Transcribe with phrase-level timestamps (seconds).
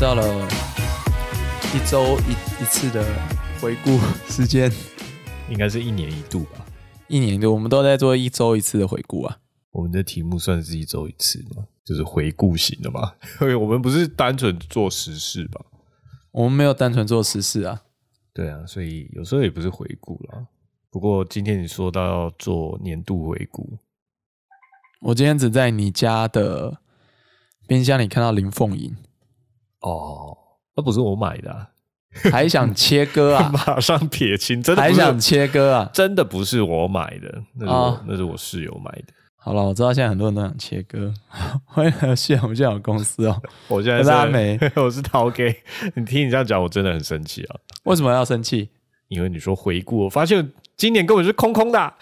[0.00, 0.48] 又到了
[1.74, 3.04] 一周一一次的
[3.60, 3.98] 回顾
[4.30, 4.72] 时间，
[5.50, 6.64] 应该是一年一度吧。
[7.06, 9.38] 一年一度，我们都在做一周一次的回顾啊。
[9.72, 11.66] 我们的题目算是一周一次吗？
[11.84, 13.12] 就是回顾型的嘛。
[13.42, 15.60] 因 为我们不是单纯做实事吧？
[16.32, 17.82] 我们没有单纯做实事啊。
[18.32, 20.46] 对啊，所以有时候也不是回顾啦。
[20.90, 23.76] 不过今天你说到要做年度回顾，
[25.02, 26.78] 我今天只在你家的
[27.66, 28.96] 冰箱里看到林凤营，
[29.80, 30.36] 哦，
[30.76, 31.68] 那不是我买的、啊，
[32.30, 35.90] 还想切割啊， 马上撇清，真的还想切割啊。
[35.94, 39.14] 真的不是我买的，那是我、啊那是我室友买的。
[39.42, 41.14] 好了，我知道现在很多人都想切割，
[41.64, 43.42] 欢迎谢永健有公司哦。
[43.68, 45.46] 我现在我是阿是梅，我是陶给。
[45.94, 47.56] 你听你这样讲，我真的很生气啊！
[47.84, 48.68] 为什么要生气？
[49.08, 51.96] 因为你说回顾，我发现今年根本是空空的啊、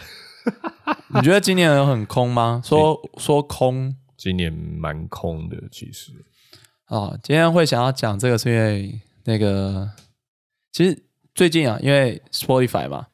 [1.15, 2.61] 你觉得今年有很空吗？
[2.65, 6.11] 说说空今年蛮空的，其实
[6.89, 9.91] 哦，今天会想要讲这个，是因为那个，
[10.73, 11.03] 其实
[11.35, 13.07] 最近啊，因为 Spotify 嘛，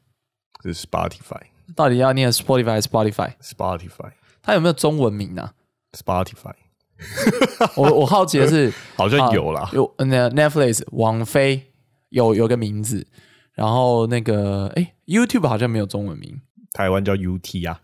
[0.62, 1.40] 是 Spotify
[1.74, 4.12] 到底要念 Spotify 还是 Spotify？Spotify。
[4.42, 5.54] 它有没有中文名啊
[5.92, 6.54] ？Spotify。
[7.76, 9.62] 我我好奇的是， 好像有啦。
[9.62, 11.72] 啊，有那 Netflix 王菲
[12.10, 13.06] 有有个名字，
[13.54, 16.40] 然后那个哎 YouTube 好像没有中文名。
[16.72, 17.80] 台湾叫 UT 啊。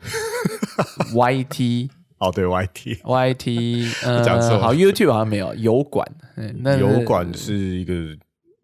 [1.13, 3.93] ，YT 哦，对 YT YT
[4.25, 7.95] 讲错了呃，好 YouTube 好像没有油管，嗯那油管是一个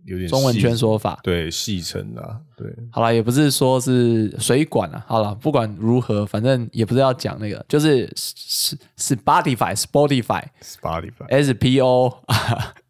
[0.05, 1.19] 有点中文细圈说法。
[1.23, 5.05] 对戏称啊，对好了，也不是说是水管啊。
[5.09, 12.23] 好了，不管如何，反正也不是要讲那个，就是是是 Spotify Spotify Spotify S P O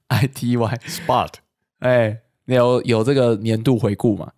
[0.09, 1.31] I T Y，Spot
[1.81, 4.33] 哎，有有这个年度回顾嘛？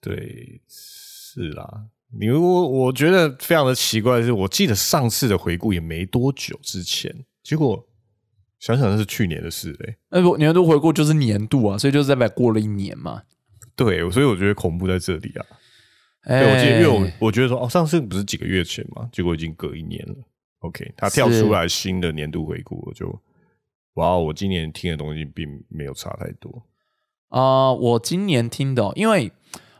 [0.00, 1.84] 对是啦。
[2.18, 7.86] 你我我觉得非常的奇怪的是，我记得上次的回顾也没多久之前，结果
[8.58, 13.22] 想想那是去年的事嘞、那不年度回顾就是年度啊，所以就是代表过了一年嘛。
[13.76, 15.46] 对，所以我觉得恐怖在这里啊。
[16.22, 20.14] 哎，对，我记得，因为我我觉得说，哦，上次不是几个月前嘛，结果已经隔一年了。
[20.60, 23.20] OK，他跳出来新的年度回顾，我就
[23.94, 26.64] 哇，我今年听的东西并没有差太多。
[27.28, 29.30] 啊、我今年听的哦、因为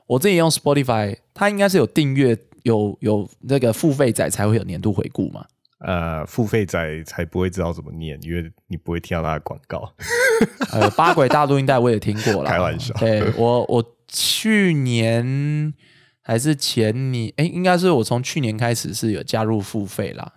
[0.07, 5.45] 我自己用 Spotify，它应该是有订阅，有有那个付费仔才会有年度回顾嘛。
[5.81, 9.93] 呃，付费仔才不会知道怎么念，因为你不会听到他的广告。
[10.73, 15.75] 呃，八轨大录音带我也听过了，开玩笑对我，我去年
[16.23, 20.33] 还是前年，哎，应该是我从去年开始是有加入付费啦，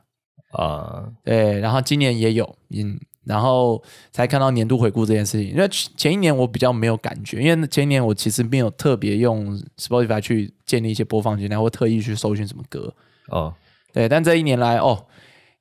[0.52, 5.52] 啊、对，然后今年也有，嗯，然后才看到年度回顾这件事情。
[5.52, 12.94] 因为前一年我比较没有感觉，因为前一年我其实没有特别用 Spotify 去建立一些播放清单，或特意去搜寻什么歌。
[13.28, 13.54] 哦，
[13.94, 15.06] 对，但这一年来哦，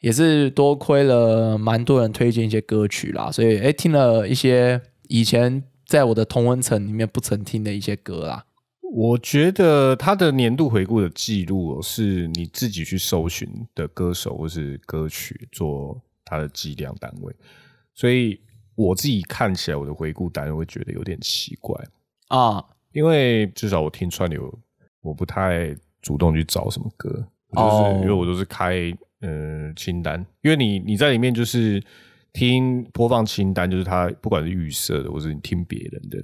[0.01, 8.45] 也是多亏了蛮多人推荐一些歌曲啦，所以哎，听了一些以前在我的同温层里面不曾听的一些歌啦。
[8.95, 17.35] 我觉得他的年度回顾的记录、哦、是你自己去搜寻的歌手或是歌曲做它的计量单位，
[17.95, 18.39] 所以
[18.75, 21.75] 我自己看起来我的回顾单会觉得有点奇怪。
[22.29, 24.53] 啊，因为至少我听串流，
[25.01, 27.09] 我不太主动去找什么歌，
[27.53, 31.83] 就是、哦因为我都是开呃清单，因为你你在里面就是
[32.33, 36.23] 听播放清单，就是它不管是预设的，或是你听别人的，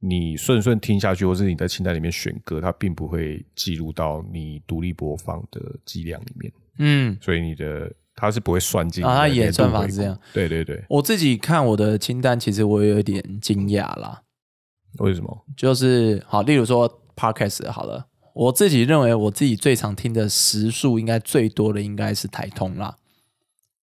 [0.00, 14.22] 你顺顺听下去，或是你在清单里面选歌，它并不会记录到你独立播放的剂量里面，嗯，所以你的它是不会算进啊它演你的年度回顾算法是这样，对对对，我自己看我的清单，其实我有一点惊讶啦。
[14.98, 15.44] 为什么？
[15.56, 22.96] 就是好，例如说 podcast 好了，我自己认为我自己最常听的时数应该最多的应该是台通啦。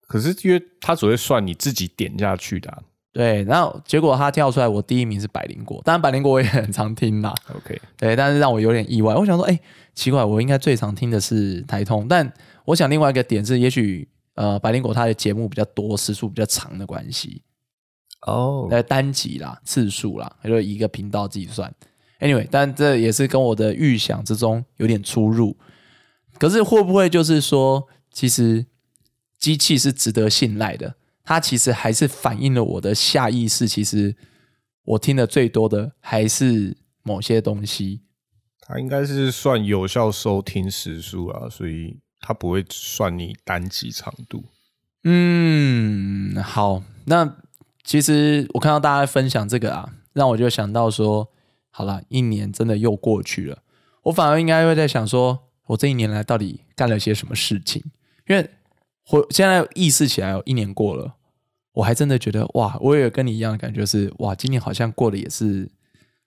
[0.07, 2.79] 可是因为它只会算你自己点下去的、啊、
[3.13, 7.33] 对，然后结果他跳出来，我第一名是百灵果，当然百灵果我也很常听啦。
[7.55, 7.79] ，OK。
[7.95, 9.59] 对，但是让我有点意外，我想说，哎，
[9.93, 12.31] 奇怪，我应该最常听的是台通，但
[12.65, 17.43] 我想另外一个点是，也许呃百灵果它的节目比较多，时数比较长的关系，
[18.27, 21.73] 哦呃单集啦、次数啦，也就一个频道计算。
[22.19, 25.57] Anyway，但这也是跟我的预想之中有点出入。
[26.39, 28.65] 可是会不会就是说，其实
[29.37, 30.95] 机器是值得信赖的？
[31.23, 34.15] 它其实还是反映了我的下意识，其实
[34.83, 38.01] 我听的最多的还是某些东西。
[38.59, 44.45] 它应该是算有效收听时数啊，所以它不会算你单集长度。
[45.03, 47.35] 嗯，好，那
[47.83, 51.29] 其实我看到大家分享这个啊，让我就想到说，
[51.69, 53.57] 好了，一年真的又过去了，
[54.03, 57.83] 我反而应该会在想说，我这一年来到底干了些什么事情？
[58.29, 58.49] 因为
[59.09, 61.15] 我现在意识起来，一年过了，
[61.73, 65.69] 我还真的觉得哇，我也有跟你一样的感觉是哇，今年好像过得也是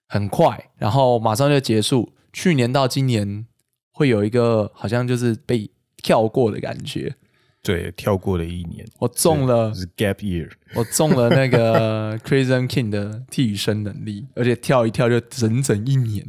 [0.07, 2.13] 很快，然后马上就结束。
[2.31, 3.47] 去年到今年
[3.91, 5.71] 会有一个好像就是被
[6.07, 7.13] 跳过的感觉。
[7.61, 16.25] 对，跳过了一年，我中了是 gap year，我中了那个 Crazy King 的替身能力，而且跳一跳就整整一年。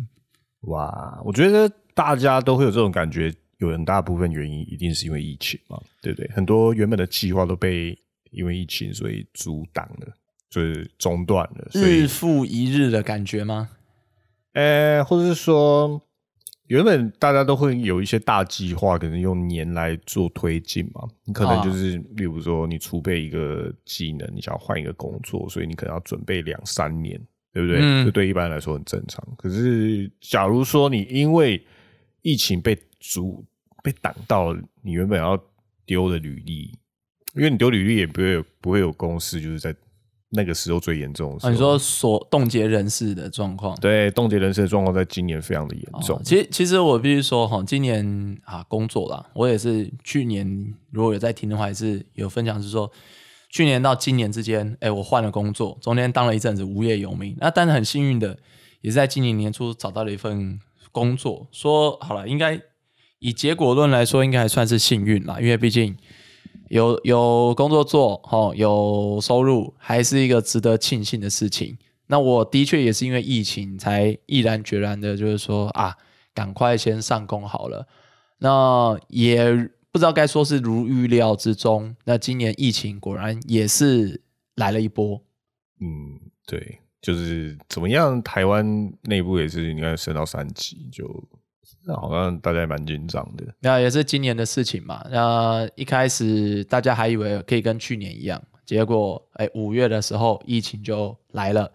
[0.61, 6.27] 哇，我觉得大家都会有这种感觉，有很大部分原因一定是因为疫情嘛，对不对？
[6.33, 7.95] 很多原本的计划都被
[8.31, 10.07] 因为疫情所以阻挡了，
[10.49, 13.69] 就是中断了，所以日复一日的感觉吗？
[14.53, 16.01] 呃，或者是说，
[16.67, 21.07] 原本大家都会有一些大计划，可能用年来做推进嘛。
[21.23, 27.19] 你可能就是，例如说，你储备一个技能，你想要换一个工作，所以你可能要准备两三年，
[27.53, 27.79] 对不对？
[28.03, 29.25] 这对一般来说很正常。
[29.37, 31.61] 可是，假如说你因为
[32.21, 33.45] 疫情被阻
[33.81, 35.41] 被挡到了，你原本要
[35.85, 36.71] 丢的履历，
[37.33, 39.75] 因为你丢履历也不会有不会有公司就是在。
[40.29, 46.21] 那个时候最严重的时候，你说所冻结人事的状况，对，冻结人事的状况在今年非常的严重。
[46.21, 52.91] 其实，其实我必须说哈，今年啊工作啦，我也是去年如果有在听的话，也是有分享是说，
[53.49, 58.37] 去年到今年之间，哎，我换了工作，中间当了一阵子无业游民，那但是很幸运的，
[58.81, 60.59] 也是在今年年初找到了一份
[60.91, 61.47] 工作。
[61.53, 62.59] 说好了，应该
[63.19, 65.95] 以结果论来说，应该还算是幸运啦，因为毕竟。
[66.69, 71.77] 有有工作做，哈，有收入，还是一个值得庆幸的事情。
[72.07, 75.95] 那我的确也是因为疫情，才毅然决然的，就是说啊，
[76.33, 77.87] 赶快先上工好了。
[78.39, 79.51] 那也
[79.91, 81.95] 不知道该说是如预料之中。
[82.05, 84.21] 那今年疫情果然也是
[84.55, 85.21] 来了一波。
[85.79, 91.05] 嗯，对，就是怎么样，台湾内部也是应该升到三级就。
[91.85, 95.05] 那好像大家也蛮紧张的，那也是今年的事情嘛。
[95.09, 101.71] 那一开始大家还以为可以跟去年一样，结果哎，五月的时候疫情就来了，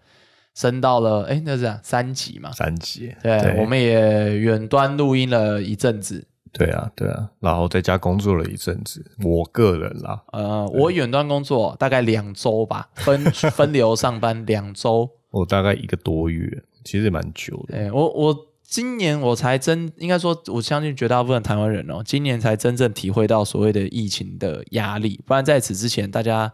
[0.54, 2.52] 升到了哎，那是三级嘛？
[2.52, 3.14] 三级。
[3.22, 6.26] 对，我们也远端录音了一阵子。
[6.52, 9.02] 对啊，对啊，然后在家工作了一阵子。
[9.24, 15.08] 我个人啦，呃，我远端工作大概两周吧，分 分流上班两周。
[15.30, 17.78] 我大概一个多月，其实蛮久的。
[17.78, 18.46] 哎，我我。
[18.72, 25.20] 今年我才真应该说，我相信绝大部分台湾人哦，今年才真正体会到所谓的疫情的压力。
[25.26, 26.50] 不然在此之前，大家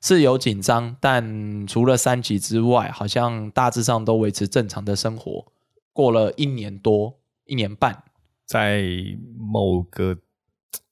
[0.00, 5.52] 是有紧张，但除了三级之外，好像大致上都维持正常的生活。
[5.92, 8.04] 过了一年多、一年半，
[8.44, 8.84] 在
[9.36, 10.16] 某个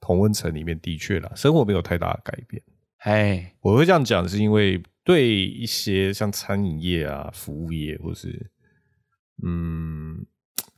[0.00, 2.60] 同温层里面，的确啦，生活没有太大的改变。
[3.02, 8.50] 哎，我会这样讲，是因为对一些像餐饮业啊、服务业，或是
[9.44, 9.93] 嗯。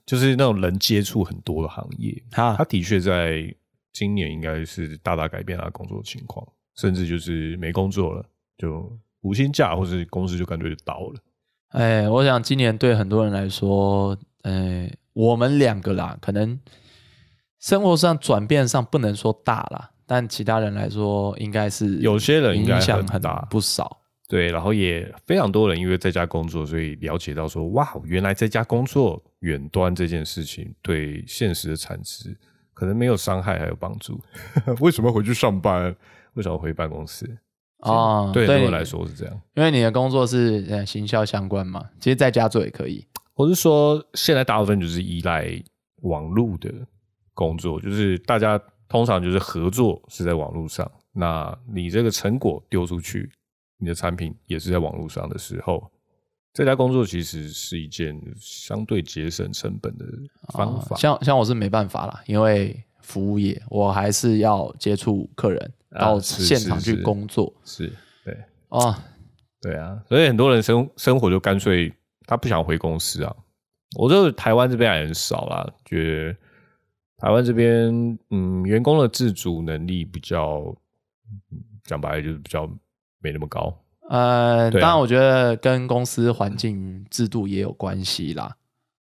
[0.06, 3.53] 就是那种人接触很多的行业，他他的确在
[3.93, 8.25] 今年应该是大大改变他工作情况，甚至就是没工作了，
[8.56, 11.20] 就无薪假，或是公司就干脆就倒了。
[11.70, 16.58] 哎，我想今年对很多人来说，哎，我们两个啦，可能
[17.58, 24.00] 生活上转变上不能说大啦，但其他人来说，应该是有些人影响很大不少。
[24.28, 32.36] 对，然后也非常多人因为在家工作，所以了解到说，哇，原来在家工作远端这件事情对现实的产值
[32.74, 34.20] 可能没有伤害，还有帮助。
[34.81, 35.94] 为什么回去上班？
[36.34, 37.39] 为什么回办公室？
[37.79, 43.06] 哦，对很多人来说是这样，因为你的工作是呃行销相关嘛，其实在家做也可以。
[43.34, 45.46] 我是说，现在大部分就是依赖
[46.03, 46.72] 网络的
[47.32, 53.31] 工作，就是大家通常就是合作是在网络上，那你这个成果丢出去。
[53.79, 55.91] 你的产品也是在网络上的时候，
[56.53, 60.06] 在家工作其实是一件相对节省成本的
[60.55, 60.97] 方法。
[60.97, 67.53] 像像我是没办法啦，因为服务业，我还是要接触客人，到现场去工作。
[67.65, 67.93] 是，
[68.25, 68.35] 对，
[68.69, 68.95] 哦，
[69.61, 71.93] 对啊，所以很多人生生活就干脆
[72.27, 73.37] 他不想回公司啊。
[73.99, 76.03] 我觉得台湾这边还很少啦，觉
[76.33, 76.37] 得
[77.19, 80.75] 台湾这边嗯，员工的自主能力比较，
[81.85, 82.67] 讲白了就是比较。
[83.27, 83.77] 没那么高，
[84.09, 88.56] 呃，当然，我觉得跟公司环境制度也有关系啦。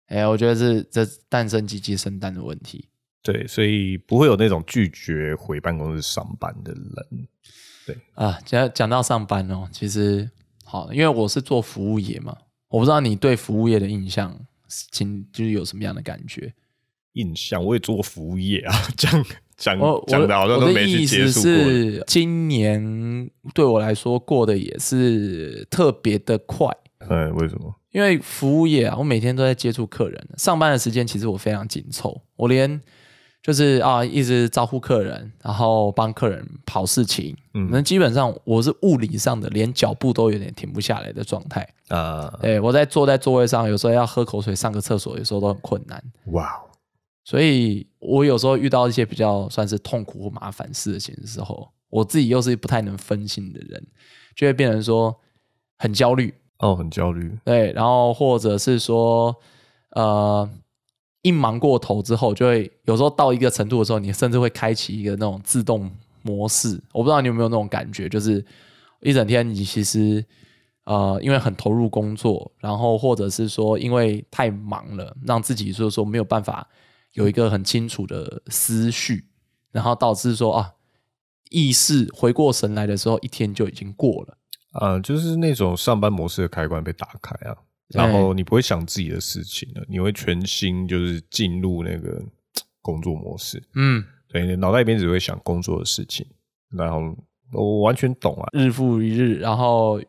[0.08, 2.90] 哎，我觉得是这诞生鸡鸡生蛋的问题。
[3.24, 7.28] 对，所以不会有那种拒绝回办公室上班的人。
[7.86, 10.30] 对啊，讲讲到上班哦，其实
[10.66, 12.36] 好，因为我是做服务业嘛，
[12.68, 16.54] 我不知道你对服务业的印象，请就是有什么样的感觉？
[17.14, 19.26] 印象，我也做过服务业啊， 讲
[19.60, 22.04] 讲讲的好像都没去接触过。
[22.08, 26.68] 今年对我来说过得也是特别的快。
[27.10, 27.76] 嗯，为什么？
[27.92, 32.80] 因为服务业啊，我每天都在接触客人，上班的时间其实我非常紧凑，我连
[33.42, 37.36] 就是啊，一直招呼客人，然后帮客人跑事情。
[37.56, 41.68] 嗯那基本上我是物理上的，连脚步都有点停不下来的状态。
[41.88, 46.02] 啊，对我在坐在座位上，有时候要喝口水、上个厕所，有时候都很困难。
[46.26, 46.69] 哇哦，
[47.24, 53.88] 所以我有时候遇到一些比较算是痛苦或麻烦事情的时候，我自己又是不太能分心的人，
[54.36, 55.16] 就会变成说
[55.78, 56.34] 很焦虑。
[56.60, 59.34] 哦，很焦虑，对，然后或者是说，
[59.92, 60.50] 呃，
[61.22, 65.90] 一忙过头之后，就会有时候到一个程度的时候，你甚至会开启一个那种自动
[66.22, 66.78] 模式。
[66.92, 68.46] 我不知道你有没有那种感觉，就是
[69.00, 70.22] 一整天你其实
[70.84, 76.68] 呃，因为很投入工作，然后或者是说因为太忙了，让自己就是说没有办法
[77.14, 79.26] 有一个很清楚的思绪，
[79.72, 80.74] 然后导致说啊，
[81.50, 84.38] 意识回过神来的时候，一天就已经过了。
[84.72, 92.24] 啊，就是那种上班模式的开关被打开啊，然后你不会想自己的事情了，你会全心就是进入那个
[92.82, 96.26] 工作模式，嗯，对，你脑袋里面只会想工作的事情，
[96.70, 97.18] 然后
[97.52, 100.00] 我完全懂啊，日复一日，然后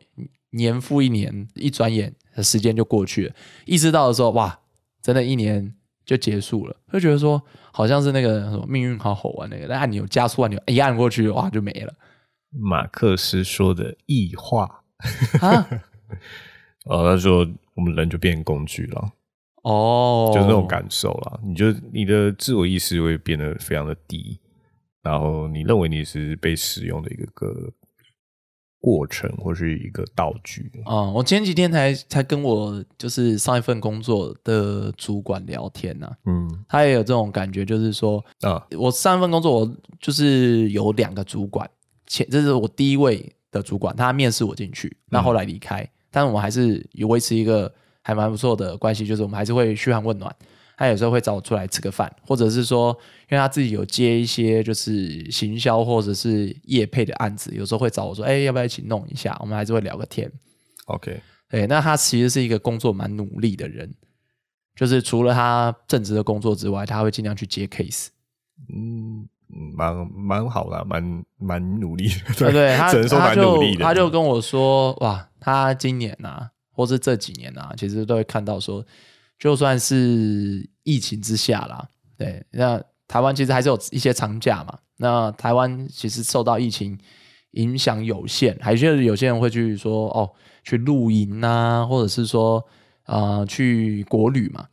[0.50, 3.34] 年复一年，一转眼时间就过去了。
[3.64, 4.60] 意识到的时候，哇，
[5.00, 5.74] 真的一年
[6.10, 7.40] 就结束了，就觉得说
[7.70, 11.94] 好像是那个什么命运好好玩那个，但按钮加速按钮一按过去，哇，就没了
[12.50, 14.82] 马克思说的异化，
[15.40, 15.68] 啊！
[16.86, 19.12] 呃， 他说我们人就变工具了，
[19.62, 21.38] 哦，就是那种感受啦。
[21.44, 24.40] 你就你的自我意识会变得非常的低，
[25.04, 27.72] 然后你认为你是被使用的一个个
[28.80, 30.72] 过程或是一个道具。
[30.84, 41.68] 啊、我前几天才才跟我就是上一份工作的主管聊天呐、嗯他也有这种感觉，就是说啊，我上一份工作，我就是有两个主管，
[42.06, 47.72] 前这是我第一位的主管，他面试我进去，那后来离开，但我们还是有维持一个
[48.02, 50.34] 还蛮不错的关系，就是我们还是会嘘寒问暖。
[50.80, 52.88] 他有时候会找我出来吃个饭，或者是说，
[53.30, 59.36] 因为他自己有接一些就是行销或者是业配的案子，有时候会找我说，哎、要不要一起弄一下？
[59.40, 60.32] 我们还是会聊个天。
[60.86, 61.20] OK，
[61.50, 63.94] 对，那他其实是一个工作蛮努力的人，
[64.74, 68.06] 就是除了他正职的工作之外，他会尽量去接 case。
[68.74, 73.84] 嗯，嗯蛮蛮好的，蛮蛮努力的，对对，他只能说蛮努力的。
[73.84, 78.82] 他就跟我说，哇，他今年啊，或是这几年啊，其实都会看到说，
[79.38, 84.78] 就算是疫情之下啦，对，那台湾其实还是有一些长假嘛。
[84.96, 86.98] 那台湾其实受到疫情
[87.52, 90.30] 影响有限，还是有些人会去说哦，
[90.62, 92.62] 去露营啊，或者是说
[93.06, 94.68] 呃去国旅嘛。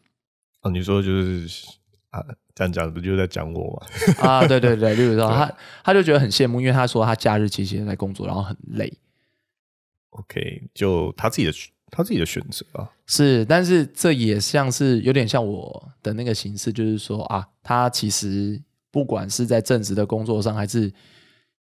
[0.61, 1.65] 哦，你说就是
[2.09, 2.21] 啊，
[2.53, 3.87] 这样讲不就是在讲我吗？
[4.29, 5.51] 啊，对对对，例如说他
[5.83, 8.91] 他就觉得很羡慕，因为他说他假日期间在工作，然后很累。
[10.09, 11.53] OK，就他自己的
[11.89, 12.89] 他自己的选择啊。
[13.05, 20.91] 是，但是这也像是有点像我的那个形式，就是说啊，他其实不管是在正职的工作上，还是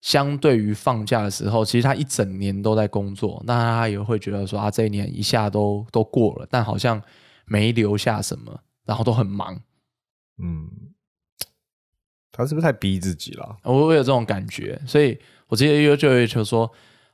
[0.01, 7.01] 相对于放假的时候，其实他一整年都在工作，那他也会觉得说啊，这一年一下都都过了，但好像
[7.45, 9.59] 没留下什么，然后都很忙，
[10.37, 10.69] 嗯，
[12.31, 13.57] 他是不是太逼自己了？
[13.63, 15.17] 我我有这种感觉，所以
[15.47, 16.71] 我直接又就会就说，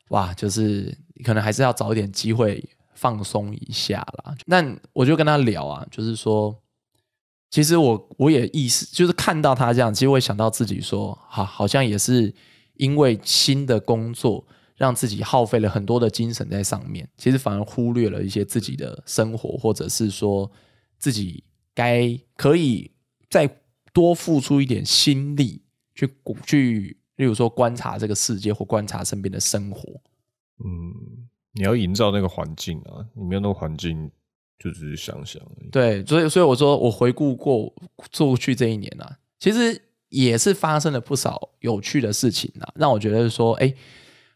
[0.10, 4.36] 哇，就是可能还是要找一点机会放松一下啦。
[4.46, 6.62] 那我就跟他聊啊，就是说，
[7.50, 12.34] 其实我我也意识，就是看到他这样，其实我也想到自己说，好，好像也是
[12.76, 14.46] 因为新的工作，
[14.76, 20.52] 让自己耗费了很多的精神在上面，其实反而忽略了一些自己的生活，或者是说
[20.98, 21.44] 自己
[21.74, 22.92] 该可以
[23.30, 23.62] 再
[23.94, 25.62] 多付出一点心力
[25.94, 26.10] 去
[26.46, 30.02] 去，例如说观察这个世界或观察身边的生活。
[30.64, 34.10] 嗯，你要营造那个环境啊，你没有那个环境，
[34.58, 35.70] 就只是想想而已。
[35.70, 43.74] 对，所以所以我说，我回顾过过去这一年啊，其实也是发生了不少有趣的事情啊，让我觉得说，哎，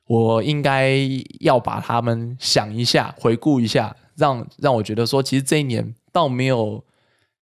[0.07, 0.97] 我应该
[1.39, 6.83] 要把他们想一下，回顾一下，让让我觉得说，其实这一年倒没有，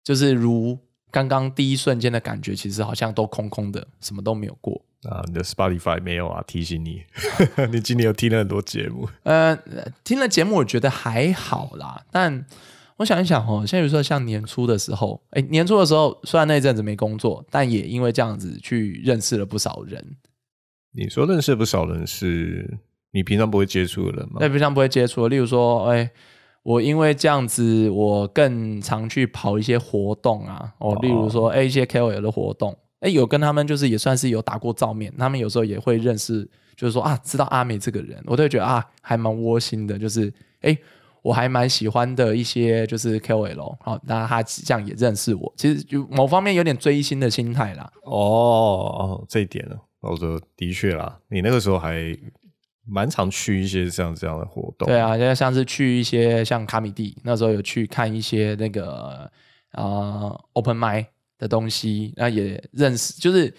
[0.04, 0.78] 就是如
[1.10, 4.82] 刚刚第一瞬间的感觉，其实好像都空空的，什么都没有过。
[5.08, 6.42] 啊，你的 Spotify 没有啊？
[6.46, 7.02] 提醒你，
[7.72, 9.08] 你今年有听了很多节目。
[9.24, 9.56] 呃，
[10.04, 12.44] 听了节目我觉得还好啦，但
[12.98, 20.16] 我想一想哦，像比如说像年初的时候，哎，年初的时候虽然那一阵子没工作，但也因为这样子去认识了不少人，
[20.92, 22.78] 你说认识不少人是
[23.10, 24.36] 你平常不会接触的人吗？
[24.40, 26.08] 那平常不会接触的，例如说，哎，
[26.62, 40.32] 我因为这样子，我更常去跑一些活动啊，哦，例如说，哎，一些 KOL 的活动，哎，有跟他们就是也算是有打过照面，他们有时候也会认识，就是说啊，知道阿美这个人，我都会觉得啊，还蛮窝心的，就是
[40.62, 40.76] 哎。
[41.22, 47.88] 我还蛮喜欢的一些就是 KOL，好，那他这样也认识我，其实就某方面有点追星的心态啦。
[48.02, 51.96] 哦哦，这一点呢，我说的确啦，你那个时候还
[52.84, 54.88] 蛮常去一些像这样的活动。
[54.88, 59.30] 对啊，就像是去一些像卡米蒂，那时候有去看一些那个
[59.70, 61.06] 啊 Open m i
[61.42, 63.52] 的东西，那也认识，就是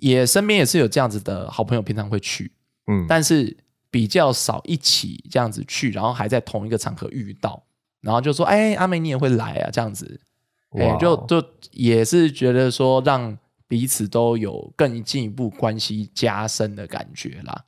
[0.00, 2.50] 也身边也是有这样子的好朋友，平常会去，
[2.86, 3.54] 嗯，但是
[3.90, 7.62] 比较少一起这样子去，然后还在同一个场合遇到，
[8.00, 10.18] 然后就说：“哎，阿美你也会来啊？”这样子，
[10.98, 13.36] 就就也是觉得说让
[13.68, 17.66] 彼此都有更进一步关系加深的感觉啦。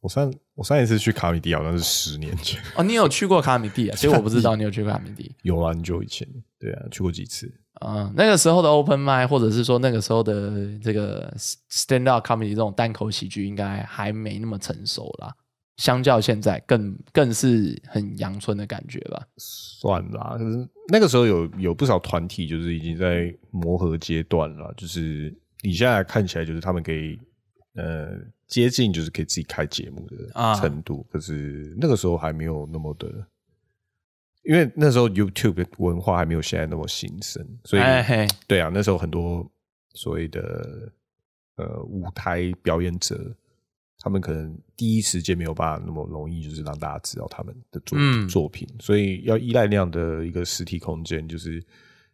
[0.00, 3.96] 我上我上一次去卡米蒂好像是十年前，哦，你有去过卡米蒂啊？
[3.96, 5.34] 其实我不知道你有去过卡米蒂。
[5.42, 6.28] 有啊，很久以前，
[6.58, 7.52] 对啊，去过几次。
[7.84, 11.32] 嗯，那个时候的 open m i 或者是说那个时候的这个
[11.70, 15.34] stand up comedy 这种单口喜剧，应该还没那么成熟啦。
[15.76, 19.22] 相较现在更更是很阳春的感觉吧。
[19.36, 27.18] 算啦，可是那个时候有有不少团体就是已经在磨合阶段了，就是你现在看起来就是他们可以
[27.74, 28.08] 呃
[28.46, 33.06] 接近就是可以自己开节目啊的程度，可是那个时候还没有那么的，
[34.46, 37.82] 因为那时候 YouTube 的文化还没有现在那么兴盛，所以、
[38.46, 39.44] 对啊，那时候很多
[39.94, 40.92] 所谓的
[41.56, 43.34] 呃舞台表演者，
[43.98, 48.28] 他们可能第一时间没有办法那么容易，就是让大家知道他们的作、嗯。
[48.28, 51.62] 作品，所以要依赖那样的一个实体空间，就是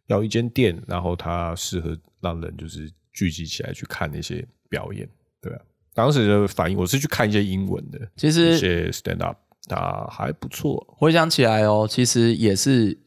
[0.07, 5.07] 要一间店，然后它适合让人就是聚集起来去看那些表演，
[5.39, 5.61] 对啊。
[5.93, 9.37] 当时的反应，我是去看一些英文的，其实一些 stand up，
[9.67, 10.85] 它还不错。
[10.97, 12.97] 回想起来哦，其实也是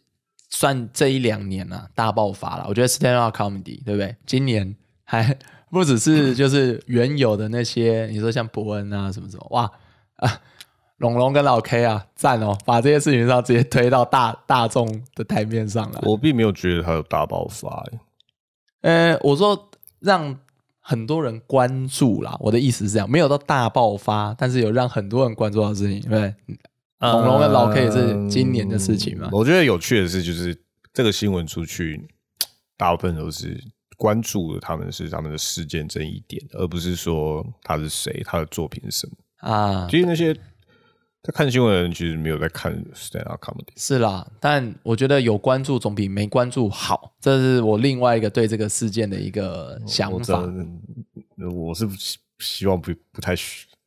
[0.48, 2.66] 算这一两年啊大爆发了。
[2.68, 4.16] 我觉得 stand up comedy 对不对？
[4.26, 5.36] 今年还
[5.70, 9.70] 不只是 就是原有的那些，你说像伯恩啊什么什么，哇
[10.16, 10.40] 啊，
[10.98, 16.00] 龙龙跟老 K 啊，赞哦，把这些事情上直接推到大大众的台面上来。
[16.04, 18.00] 我并没有觉得它有大爆发、欸，
[19.12, 19.68] 呃，我说
[20.00, 20.38] 让
[20.88, 26.34] 很多人关注啦，我的意思是这样，没有到大爆发，但是有让很多人关注到的事情，对不对？
[27.00, 30.56] 龙龙跟老 K 也是今年的事情嘛嗯我觉得有趣的是，就是
[30.94, 32.08] 这个新闻出去，
[32.76, 33.60] 大部分都是
[33.96, 39.12] 关注的他们是他们的事件争议点，而不是说他是谁，他的作品是什么。
[39.50, 40.34] 啊，其实那些
[41.26, 43.66] 在看新闻的人，其实没有在看 stand up comedy。
[43.74, 50.40] 是啦，但我觉得有关注总比没关注好，这是我另外一个对这个事件的一个想法。
[51.52, 53.34] 我是希希望不不太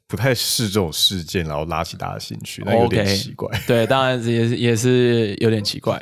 [0.06, 3.50] 不太是这种事件，然后拉起大家的兴趣，那有点奇怪。
[3.66, 5.98] 对，当然也是也是有点奇怪。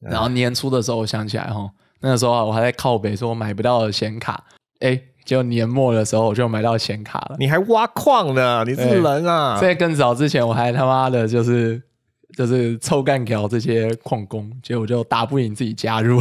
[0.00, 4.44] 嗯然后年初的时候，我想起来哈，那个时候啊我还在靠北说我买不到显卡，
[4.78, 7.36] 哎，结果年末的时候我就买到显卡了。
[7.38, 8.64] 你还挖矿呢？
[8.66, 9.60] 你是对人啊！
[9.60, 11.82] 在更早之前，我还他妈的就是
[12.34, 16.18] 就是臭干条这些矿工，结果就打不赢自己加入。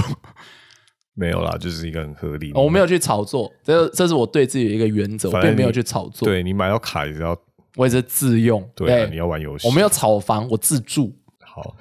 [1.14, 2.60] 没有啦，就是一个很合理的。
[2.60, 6.28] 我没有去炒作，这这是我对自己的一个原则，我并没有去炒作。
[6.28, 7.34] 对你买到卡也是要
[7.78, 8.70] 我也是自用。
[8.76, 9.66] 对啊，你要玩游戏。
[9.70, 11.16] 我没有炒房，我自住。
[11.40, 11.78] 好，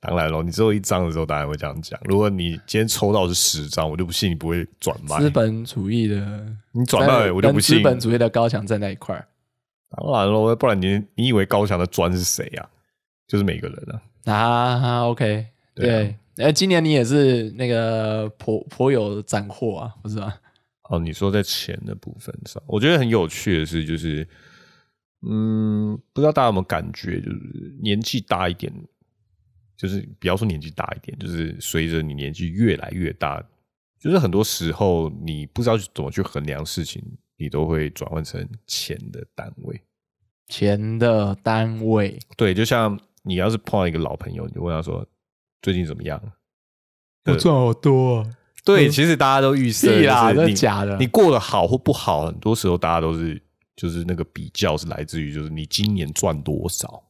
[0.00, 2.00] 当然了，你只有一张的时候，当然会这样讲。
[2.04, 5.18] 如果你今天抽到是十张，我就不信你不会转卖。
[5.18, 7.84] 资本主义的，你转卖，我就不信资。
[7.84, 9.28] 本主义的高墙站在一块儿
[9.90, 12.68] 当然了，不然你你以为高墙的砖是谁啊？
[13.28, 13.76] 就是每个人
[14.24, 14.32] 啊。
[14.32, 15.06] 啊。
[15.08, 20.32] OK，对啊对，哎，今年你也是那个颇颇有斩获啊，不是吗？
[20.88, 24.26] 哦，你说在钱的部分上，我觉得很有趣的是，就是
[25.28, 28.72] 嗯，不知道大家有没有感觉，就是年纪大一点，
[29.80, 33.42] 就是不要说年纪大一点，就是随着你年纪越来越大，
[33.98, 37.02] 就是很多时候你不知道怎么去衡量事情，
[37.38, 39.80] 你都会转换成钱的单位。
[40.48, 45.06] 钱的单位对，就像你要是碰到一个老朋友，你就问他说
[45.62, 46.20] 最近怎么样？
[47.24, 48.36] 我赚好多啊！
[48.62, 53.42] 对，其实大家都预设啦真的假的你过得好或不好，很多时候大家都是
[53.76, 57.02] 就是那个比较是来自于就是你今年赚多少，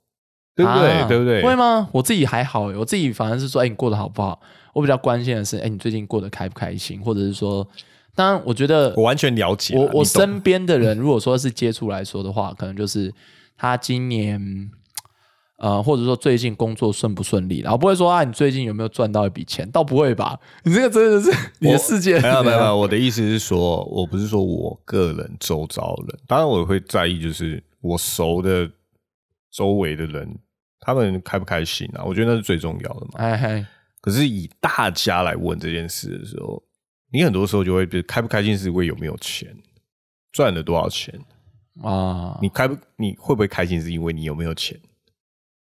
[0.64, 0.90] 对不对？
[0.90, 1.42] 啊对不对？
[1.42, 1.88] 会吗？
[1.92, 4.40] 我自己还好欸，我自己反而是说，哎，你过得好不好？
[4.73, 7.66] 我比较关心的是，哎，你最近过得开不开心，或者是说，
[8.14, 9.81] 当然，我觉得我完全了解啊。
[9.81, 13.12] 我 我身边的人，如果说是接触来说的话，可能就是
[13.57, 14.70] 他今年，
[15.59, 19.68] 呃，或者说最近工作顺不顺利，然后不会说啊，你最近有没有赚到一笔钱？
[19.73, 20.38] 倒不会吧？
[20.62, 28.70] 你这个真的是 你的世界没有没有没，有，我的意思是说，我不是说我个人周遭人，当然我会在意，就是我熟的
[29.51, 30.38] 周围的人，
[30.81, 32.03] 他们开不开心啊？
[32.05, 33.12] 我觉得那是最重要的嘛。
[33.19, 33.66] 哎嘿，
[34.01, 36.62] 可是以大家来问这件事的时候，
[37.12, 39.55] 你很多时候就会比如开不开心是因为有没有钱，
[40.33, 41.14] 赚了多少钱。
[41.83, 44.79] 啊，你开不你会不会开心是因为你有没有钱？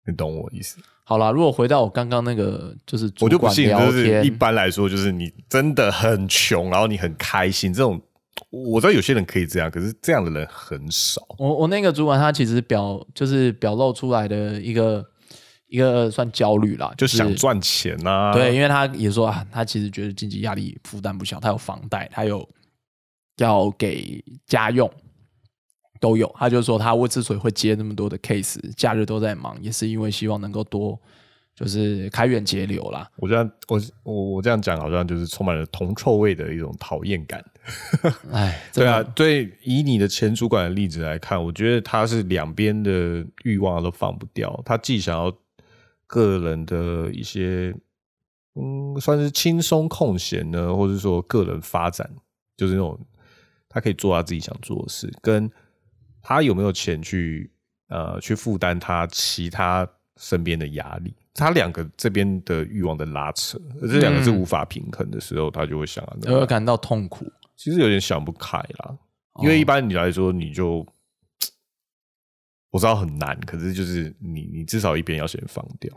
[0.07, 0.77] 你懂我意思？
[1.03, 8.01] 好啦，如果回到我刚刚那个，就是我就不信，就是一般来说，就是你真的很穷，然后你很开心，这种
[8.63, 11.21] 我知道有些人可以这样，可是这样的人很少。
[11.37, 15.05] 我我那个主管他其实表就是表露出来的一个
[15.67, 22.47] 一个算焦虑啦，就是想赚钱呐、啊，对，因为他也说啊，他其实觉得经济压力负担不小，他有房贷，他有
[23.37, 24.89] 要给家用，
[25.99, 26.33] 都有。
[26.37, 30.97] 他就说他为之所以会接那么多的 case，假日都在忙，也是因为希望能够多
[31.55, 33.09] 就是开源节流啦。
[33.15, 37.43] 我这样，我我我这样讲，好像就是充满了铜臭味的一种讨厌感。
[38.31, 45.35] 哎，对啊，对，以你的前主管的例子来看，我觉得他是两边的欲望都放不掉，他既想要
[46.05, 47.73] 个人的一些，
[48.53, 52.07] 嗯，算是轻松空闲呢，或者说个人发展，
[52.55, 52.99] 就是那种
[53.67, 55.49] 他可以做他自己想做的事，跟
[56.21, 57.49] 他有没有钱去
[57.87, 59.87] 呃去负担他其他
[60.17, 67.29] 身边的压力，他两个这边的欲望的拉扯，而这两个是无法平衡的时候，他就会想啊，我会感到痛苦。
[67.57, 68.97] 其实有点想不开啦，
[69.41, 70.85] 因为一般你来说，你就、
[72.71, 75.91] 我知道很难，可是就是你你至少一边要先放掉，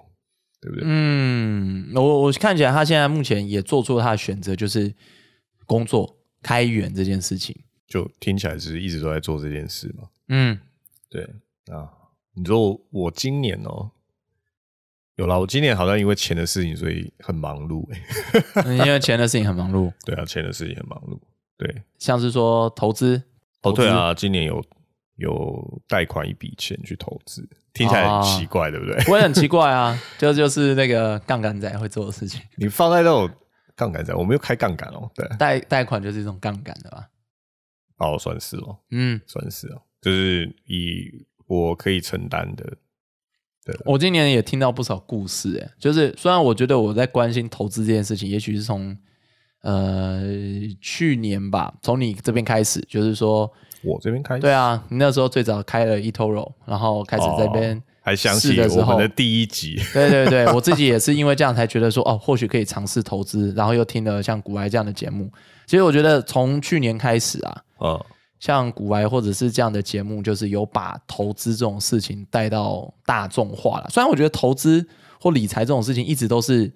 [0.60, 0.84] 对不对？
[0.84, 4.92] 嗯，我我看起来他现在目前也做出了他的选择，就是
[5.66, 7.56] 工作开源这件事情。
[7.86, 10.08] 就听起来是一直都在做这件事嘛。
[10.28, 10.58] 嗯，
[11.08, 11.22] 对
[11.72, 11.88] 啊，
[12.34, 13.90] 你说我我今年哦、
[15.18, 18.72] 有啦，我今年好像因为钱的事情，所以很忙碌、欸。
[18.86, 21.18] 因为钱的事情很忙碌， 对啊，钱的事情很忙碌。
[21.56, 23.20] 对，像是说投资。
[23.62, 24.64] 哦，对啊，今年有
[25.16, 28.96] 有贷款一笔钱去投资，听起来很奇怪，对不对？
[29.12, 32.40] 我也很奇怪啊， 就就是那个杠杆仔会做的事情。
[32.54, 33.28] 你放在那种
[33.74, 37.08] 杠杆仔，我没有开杠杆哦，对，贷贷款就是一种杠杆的吧？
[37.98, 42.76] 哦，算是哦，嗯，算是哦，就是以我可以承担的，
[43.84, 48.96] 我今年也听到不少故事，哎，就是虽然我觉得我在关心投资这件事情，也许是从
[49.62, 50.22] 呃
[50.80, 53.50] 去年吧，从你这边开始，就是说，
[53.82, 65.30] 我这边开始，对啊，你那时候最早开了 eToro，然后开始这边、哦还想试起我们的第一集，对对对，我自己也是因为这样才觉得说，哦，或许可以尝试投资，然后又听了像古埃这样的节目。
[65.66, 68.04] 其实我觉得从去年开始啊，嗯，
[68.40, 73.88] 像古癌或者是这样的节目，就是有把投资这种事情带到大众化了。
[73.90, 74.86] 虽然我觉得投资
[75.20, 76.72] 或理财这种事情一直都是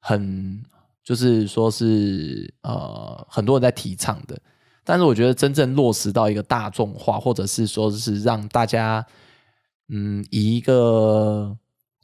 [0.00, 0.62] 很，
[1.04, 4.38] 就是说是呃很多人在提倡的，
[4.84, 9.04] 但是我觉得真正落实到一个大众化，或者是说是让大家
[9.88, 11.56] 嗯以一个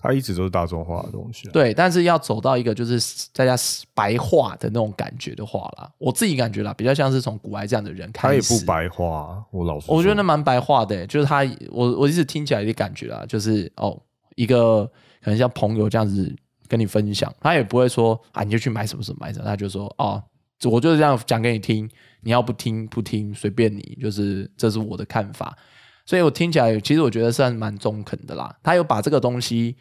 [0.02, 2.98] 它一直都是大众化的东西、啊，，对，但是要走到一个就是
[3.32, 3.54] 大家
[3.94, 8.42] 白话的那种感觉的话啦，我自己感觉啦，比较像是从古埃这样的人开始。
[8.48, 13.96] 他，也不白话啊，我老我觉得那蛮白话的欸，就是他，我我一直听起来的感觉啦，就是哦，
[14.34, 14.84] 一个
[15.22, 16.34] 可能像朋友这样子
[16.66, 20.20] 跟你分享，他也不会说啊，你就去买什么什么买什么，他就说哦，
[20.64, 21.88] 我就是这样讲给你听，
[22.22, 25.56] 你要不听不听随便你，就是这是我的看法，
[26.04, 29.76] 所以我听起来其实我觉得算蛮中肯的啦，他有把这个东西。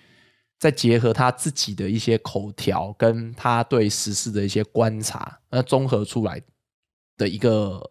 [0.62, 6.40] 再结合他自己的一些口条，跟他对时事的一些观察，那综合出来
[7.18, 7.82] 的一个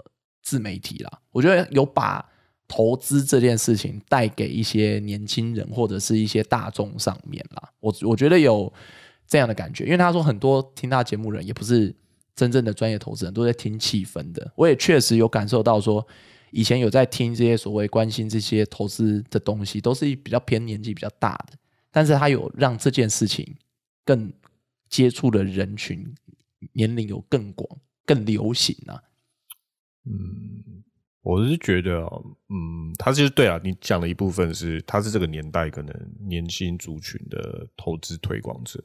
[0.40, 1.20] 自媒体啦。
[1.32, 2.24] 我觉得有把
[2.68, 7.72] 投资这件事情带给一些年轻人或者是一些大众上面啦。
[7.80, 8.72] 我我觉得有
[9.26, 11.92] 这样的感觉，因为他说很多听他节目人也不是
[12.36, 14.48] 真正的专业投资人，都在听气氛的。
[14.54, 16.06] 我也确实有感受到说，
[16.52, 21.58] 以前有在听这些所谓关心这些投资的东西，都是比较偏年纪比较大的。
[21.90, 23.56] 但是他有让这件事情
[24.04, 24.32] 更
[24.88, 26.14] 接触的人群
[26.72, 29.02] 年龄有更广、更流行啊。
[30.04, 30.82] 嗯，
[31.22, 38.82] 我是觉得哦，嗯，他其实对啊，你讲的一部分是，他是这个年代可能年轻族群的投资推广者。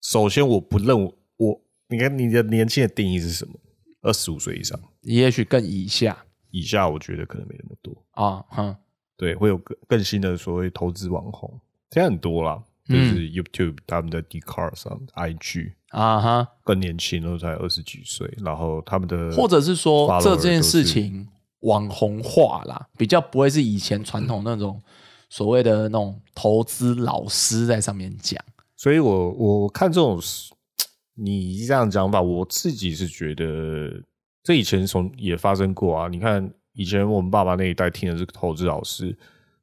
[0.00, 3.54] 首先，我不认为我，你看你的年轻的定义是什么？
[4.00, 8.04] 二十五岁以上，也许更以下以下我觉得可能没那么多。
[8.12, 8.78] 啊，哈，
[9.16, 13.08] 对，会有更更新的所谓投资网红，现在很多啦，就嗯。
[13.08, 21.26] 是 YouTube 他们的 d c a r 上 IG 啊哈，更年轻，都才二十几岁，然后他们的或者是说这件事情
[21.60, 24.80] 网红化啦，比较不会是以前传统那种
[25.30, 28.42] 所谓的那种投资老师在上面讲。
[28.76, 30.20] 所以我我看这种
[31.14, 34.02] 你这样讲法，我自己是觉得
[34.42, 36.08] 这以前从也发生过啊。
[36.08, 39.10] 你看以前我们爸爸那一代听的是投资老师，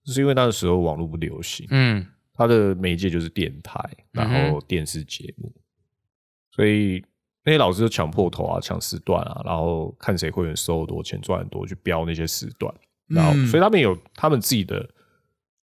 [0.04, 3.80] 就是因为那个时候网络不流行，嗯它的媒介就是电台，
[4.12, 5.52] 然嗯后电视节目，
[6.52, 7.04] 所以
[7.44, 12.74] 那些老师就抢破头啊，抢时段啊，然后看谁会员收多钱，赚很多，去标那些时段，
[13.08, 13.48] 然后、嗯。
[13.48, 14.88] 所以他们有他们自己的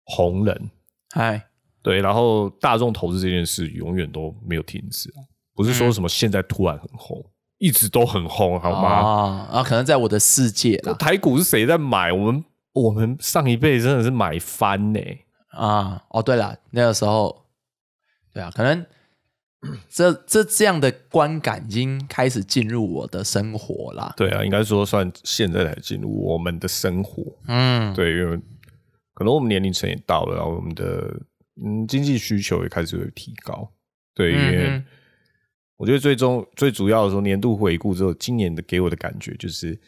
[0.04, 0.70] 红人，
[1.12, 1.42] 嗨，
[1.82, 5.24] 对，然后大众投资这件事永远都没有停止啊，
[5.56, 7.26] 不是说什么现在突然很红，
[7.58, 9.48] 一直都很红，好吗？
[9.52, 12.12] 啊，可能在我的世界啦，台股是谁在买？
[12.12, 15.00] 我们我们上一辈真的是买翻呢、
[15.50, 17.46] 啊，哦，对了，那个时候，
[18.34, 18.86] 对啊，可能
[19.90, 24.14] 这这这样的观感已经开始进入我的生活啦。
[24.16, 27.38] 对啊，应该说算现在才进入我们的生活。
[27.48, 28.40] 嗯，对，因为
[29.14, 31.20] 可能我们年龄层也到了，然后我们的
[31.62, 33.70] 嗯经济需求也开始会提高。
[34.14, 34.86] 对，因为嗯
[35.76, 39.80] 我觉得最终最主要的时候年度回顾之后，今年的给我的感觉就是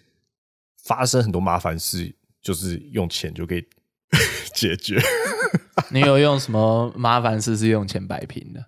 [0.84, 3.66] 发生很多麻烦事，就是用钱就可以
[4.56, 5.00] 解决。
[5.92, 8.66] 你有用什么麻烦事是用钱摆平的？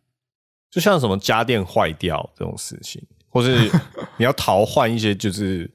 [0.69, 3.69] 就像什么家电坏掉这种事情，或是
[4.17, 5.69] 你要淘换一些就是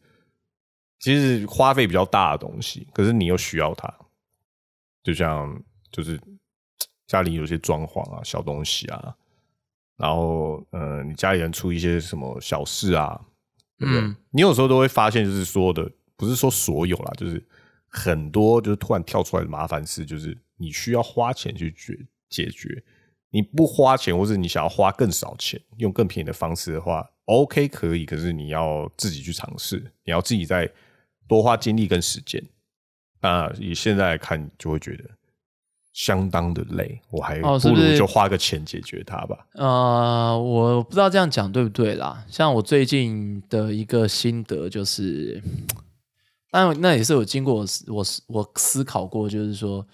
[0.98, 3.92] 其实花费比较大的东西，可是你又需要它，
[5.04, 6.20] 就像就是
[7.06, 9.14] 家里有些装潢啊、小东西啊，
[9.96, 13.20] 然后呃，你家里人出一些什么小事啊，
[13.78, 14.00] 对不对？
[14.02, 17.40] 嗯你有时候都会发现，就是说的不是说所有啦，就是
[17.86, 22.84] 很多就是突然跳出来的麻烦事，就是你需要花钱去解解决。
[23.30, 30.70] 你不花钱，或者你想要花更少钱，用更便宜的方式的话，OK 可以，可是你要自己去尝试，你要自己再
[31.26, 32.42] 多花精力跟时间。
[33.20, 35.04] 那以现在来看，就会觉得
[35.92, 39.46] 相当的累，我还不如就花个钱解决它吧。
[39.52, 42.24] 呃，我不知道这样讲对不对啦。
[42.30, 45.42] 像我最近的一个心得就是，
[46.50, 49.86] 但那也是有经过我思我思我思考过，就是说，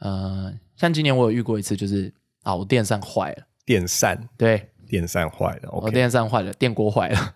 [0.00, 4.70] 呃，像今年我有遇过一次，就是啊，我电扇坏了，电扇，对。
[4.88, 7.34] 电扇坏了我，OK，电扇坏了，电锅坏了，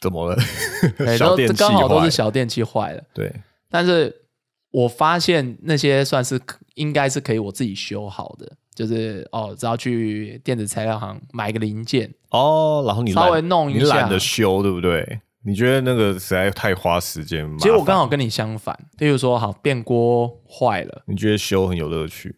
[0.00, 0.34] 怎么了？
[0.96, 3.04] 对， 小都电器刚好都坏是小电器坏了。
[3.12, 3.30] 对，
[3.68, 4.22] 但是
[4.70, 15.20] 我发现那些算是可应该是可以我自己修好的，就是哦，只要去电子材料行买个零件，哦，然后你懒稍微弄一你懒下得修，对不对？
[15.44, 17.46] 你觉得那个实在太花时间？
[17.58, 22.36] 其实我刚好跟你相反，例如说，好电锅坏了，你觉得修很有乐趣？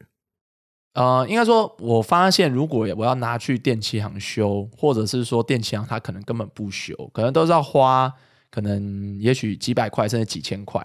[0.93, 8.13] 呃，应该说，我发现如果我要拿去电器行修，或者是说电器行它可能根本不修，可能都是要花
[8.51, 10.85] 可能也许几百块甚至几千块，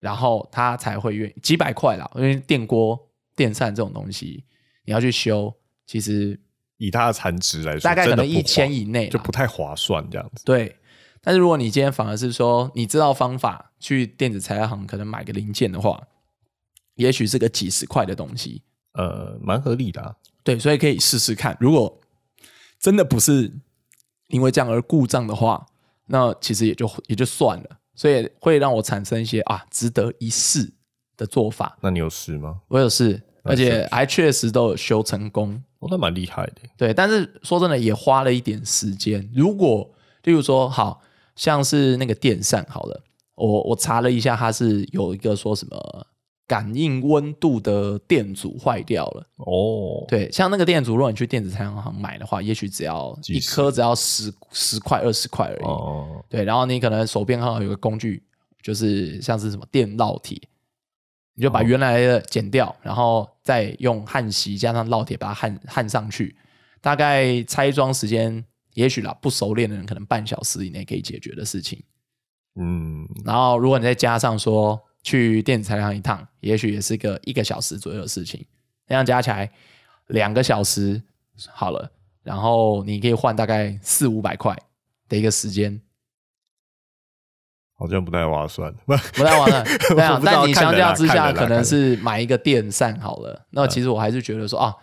[0.00, 2.98] 然后他才会愿意几百块啦，因为电锅、
[3.36, 4.44] 电扇这种东西
[4.84, 5.54] 你要去修，
[5.86, 6.38] 其实
[6.78, 10.44] 以它的残值来说，大概可能一千以内就不太划算这样子。
[10.44, 10.74] 对。
[11.26, 16.00] 但是如果你今天反而是说你知道方法去电子材料行可能买个零件的话，
[16.94, 18.62] 也许是个几十块的东西，
[18.92, 20.14] 呃，蛮合理的、啊。
[20.44, 21.56] 对，所以可以试试看。
[21.58, 22.00] 如果
[22.78, 23.52] 真的不是
[24.28, 25.66] 因为这样而故障的话，
[26.06, 27.80] 那其实也就也就算了。
[27.96, 30.72] 所以会让我产生一些啊值得一试
[31.16, 31.76] 的做法。
[31.80, 32.60] 那你有试吗？
[32.68, 35.60] 我有试，而且还确实都有修成功。
[35.80, 36.62] 哦，那蛮厉害的。
[36.76, 39.28] 对，但是说真的，也花了一点时间。
[39.34, 41.02] 如果例如说，好
[41.36, 43.02] 像是那个电扇，好了，
[43.36, 46.06] 我我查了一下，它是有一个说什么
[46.46, 49.26] 感应温度的电阻坏掉了。
[49.36, 55.64] 哦，对，像那个电阻，如果你去电子产品行买的话，也许只要一颗只要十十块、二十块而已。
[55.64, 58.22] 哦，对，然后你可能手边刚好有个工具，
[58.62, 60.40] 就是像是什么电烙铁，
[61.34, 66.36] 你就把哦原来的剪掉，然后再用焊锡加上烙铁把它焊焊上去，
[66.80, 68.44] 大概拆装时间，
[68.76, 71.82] 也许啦，不熟练的人可能半小时以内可以解决的事情。
[72.56, 78.44] 嗯，然后如果你再加上说去电子材料行一趟，也许也是个一个小时左右的事情，
[78.86, 79.50] 那样加起来
[80.08, 81.02] 两个小时
[81.54, 81.90] 好了，
[82.22, 84.54] 然后你可以换大概四五百块
[85.08, 85.80] 的一个时间，
[87.78, 88.70] 好像不太划算。
[88.84, 89.64] 不，太划算。
[89.88, 93.46] 对但你相较之下，可能是买一个电扇好了。
[93.50, 94.74] 那其实我还是觉得说啊，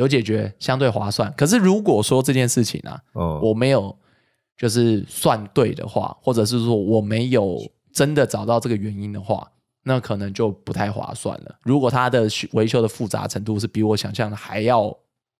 [0.00, 1.32] 有解决相对划算。
[1.36, 3.94] 可是如果说这件事情啊，嗯，我没有
[4.56, 7.60] 就是算对的话，或者是说我没有
[7.92, 9.46] 真的找到这个原因的话，
[9.84, 11.58] 那可能就不太划算了。
[11.62, 14.96] 如果它的修维修的复杂程度是比我想象的还要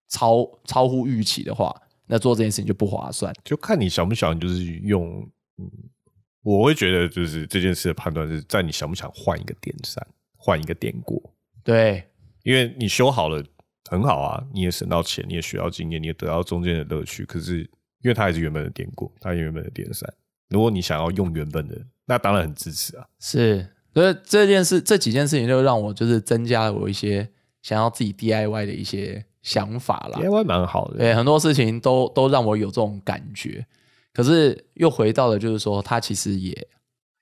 [0.09, 1.75] 超超乎预期的话，
[2.07, 3.35] 那做这件事情就不划算。
[3.43, 5.27] 就看你想不想，就是用。
[5.59, 5.71] 嗯，
[6.43, 11.23] 我会觉得就是这件事的判断是在你想不想换一个电扇，换一个电锅，
[11.63, 12.03] 对，
[12.45, 13.45] 因为你修好了
[13.91, 17.25] 很好啊，你也省到钱，你也学到经验，你也得到中间的乐趣。
[17.25, 17.59] 可是
[18.03, 20.09] 因为它还是原本的电锅，它原本的电扇，
[20.49, 21.77] 如果你想要用原本的，
[22.07, 23.05] 那当然很支持啊。
[23.19, 27.29] 是，所以这件事这几件事情就让我就是增加了我一些
[27.63, 30.21] 想要自己 DIY 的一些想法啦。
[30.21, 33.67] DIY 蛮好的，对，很多事情都都让我有这种感觉。
[34.13, 36.69] 可是又回到了，就是说，它其实也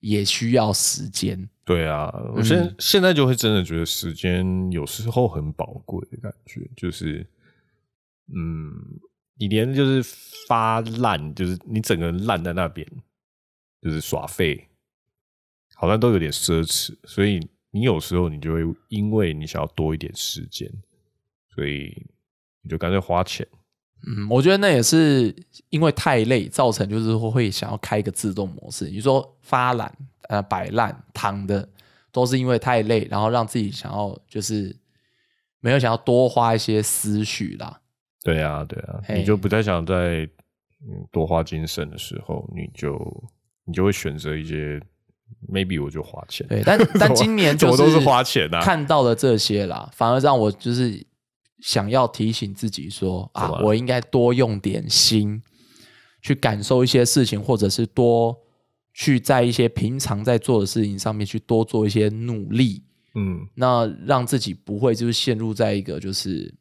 [0.00, 1.48] 也需要时间。
[1.64, 7.26] 对啊，我现在、现在就会真的觉得时间有时候很宝贵的感觉，就是，
[8.34, 8.72] 嗯，
[9.34, 10.02] 你连就是
[10.46, 12.86] 发烂，就是你整个人烂在那边，
[13.82, 14.68] 就是耍废，
[15.74, 20.70] 好像都有点奢侈，所以你有时候你就会因为你想要多一点时间，
[21.54, 22.06] 所以
[22.62, 23.46] 你就干脆花钱。
[24.06, 25.34] 嗯，我觉得那也是
[25.70, 28.88] 因为太累，造成就是会想要开一个自动模式。
[28.88, 29.92] 你说发懒、
[30.28, 31.68] 呃摆烂、躺的，
[32.12, 34.74] 都是因为太累，然后让自己想要就是
[35.60, 37.80] 没有想要多花一些思绪啦。
[38.22, 40.28] 对啊，对啊，嘿你就不太想在
[40.80, 42.96] 嗯多花精神的时候，你就
[43.64, 44.80] 你就会选择一些
[45.52, 46.46] maybe 我就花钱。
[46.46, 51.04] 对，但但 今年就怎么都是花钱啊看到了这些啦，反而让我就是
[51.60, 55.42] 想要提醒自己说啊我应该多用点心
[56.22, 58.36] 去感受一些事情，或者是多
[58.92, 62.82] 去在一些平常在做的事情上面去多做一些努力，
[63.14, 66.52] 嗯，那让自己不会就是陷入在一个就是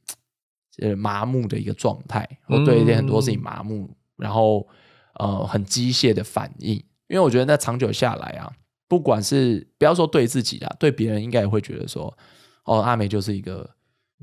[0.79, 4.67] 呃麻木的一个状态，或对一些很多事情麻木，然后
[5.15, 6.75] 呃很机械的反应。
[7.07, 8.51] 因为我觉得那长久下来啊，
[8.87, 12.15] 不管是不要说对自己啊，对别人应该也会觉得说，
[12.65, 13.67] 哦，阿美就是一个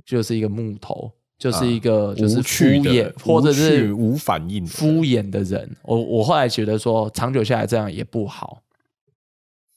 [0.05, 5.77] 就是一个木头，就是一个就是敷衍，或者是无反应敷衍的人。
[5.83, 8.61] 我我后来觉得说，长久下来这样也不好。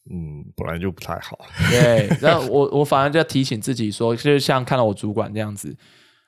[0.09, 1.37] 嗯，本来就不太好。
[1.69, 5.75] 对，然后我 我反而就要提醒自己说，就是像看到我主管这样子，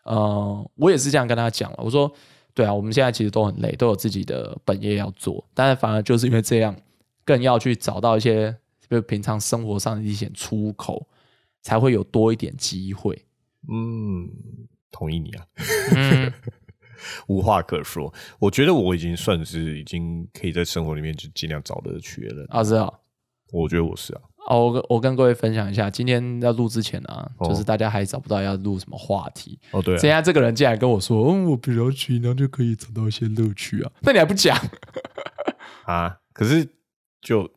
[0.03, 1.79] 呃，我也是这样跟他讲了。
[1.81, 2.11] 我说，
[2.53, 6.75] 对啊，我们现在其实都很累，都有自己的本业要做，但是反而就是因为这样，
[7.23, 8.51] 更要去找到一些，
[8.89, 11.07] 比如平常生活上的一些出口，
[11.61, 13.23] 才会有多一点机会。
[13.71, 14.27] 嗯，
[14.91, 15.45] 同意你啊，
[15.95, 16.33] 嗯，
[17.27, 18.13] 无话可说。
[18.39, 22.45] 我觉得我已经算是已经可以在生活里面就尽量找乐趣的人。
[22.49, 22.91] 啊，是啊。
[23.51, 34.55] 我觉得我是啊，哦，我跟我跟各位分享一下，今天要录之前啊，哦就是大家还找不到要录什么话题，哦对啊现，在这个人竟然跟我说，嗯，我比较去，然后就可以找到一些乐趣啊，那你还不讲？
[35.85, 36.63] 啊，可是
[37.21, 37.49] 就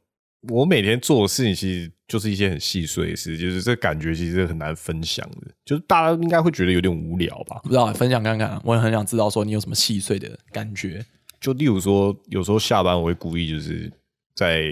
[0.48, 7.60] 我每天做的事情，其实就是一些很细碎的事，就是这感觉其实很难分享的，就是大家应该会觉得有点无聊吧。
[7.62, 11.04] 不知道，分享看看，我也很想知道说你有什么细碎的感觉。
[11.40, 13.92] 就例如说，有时候下班我会故意就是
[14.34, 14.62] 在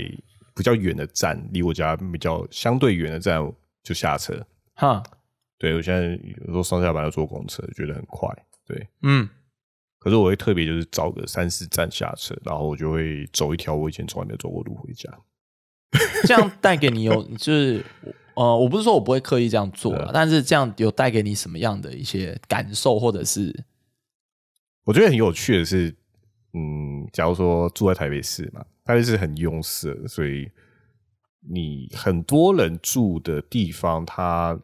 [0.54, 3.40] 比较远的站，离我家比较相对远的站
[3.82, 4.44] 就下车。
[4.74, 5.02] 哈，
[5.58, 8.28] 对我现在有时候上下班要坐公车，觉得很快。
[8.66, 9.28] 对，嗯，
[9.98, 15.08] 可是我会特别就是找个三四站下车，然后我就会走一条我以前从来没有走过路回家。
[16.26, 17.84] 这样带给你有就是
[18.34, 23.64] 呃，我不是说我不会刻意这样做啊，但是这样有带给你什么样的一些感受，或者是？
[24.84, 25.94] 我觉得很有趣的是，
[26.54, 30.50] 嗯，假如说住在台北市嘛，台北市很拥塞，所以
[31.40, 34.58] 你很多人住的地方，它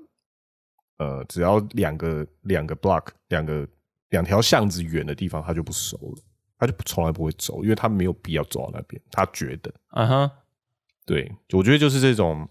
[0.99, 3.69] 呃，只要两个两个 block 两个
[4.09, 6.23] 两条巷子远的地方，他就不熟了，
[6.59, 10.31] 他就从来不会走，因为他没有必要走到那边，他觉得，嗯哼，
[11.07, 12.47] 对，我觉得就是这种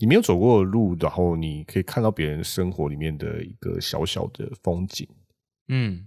[0.00, 5.06] 你没有走过的路，然后你可以看到别人生活里面的一个小小的风景。
[5.68, 6.06] 嗯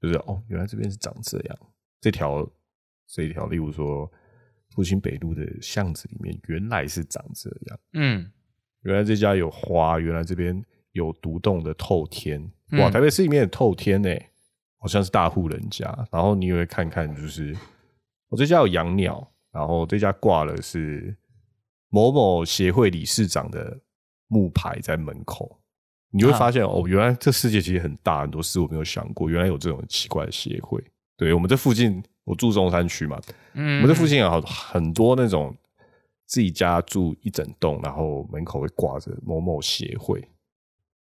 [0.00, 1.58] 就是哦，原来这边是长这样。
[2.00, 2.48] 这条
[3.08, 4.08] 这一条，例如说
[4.70, 7.80] 复兴北路的巷子里面，原来是长这样。
[7.94, 8.30] 嗯
[8.82, 12.40] 原来这家有花，原来这边有独栋的透天。
[12.72, 14.14] 哇，嗯台北市里面的透天呢、
[14.76, 15.86] 好像是大户人家。
[16.12, 17.56] 然后你也会看看，就是
[18.28, 21.16] 我、这家有养鸟，然后这家挂了是
[21.90, 23.78] 某某协会理事长的
[24.26, 25.60] 木牌在门口。
[26.10, 30.82] 你就会发现、哦，原来这世界其实很大，很多事我没有想过，原来有这种奇怪的协会。
[31.18, 33.20] 对我们这附近，我住中山区嘛，
[33.52, 35.54] 嗯，我们这附近有好很多那种
[36.24, 40.26] 自己家住一整栋，然后门口会挂着某某协会，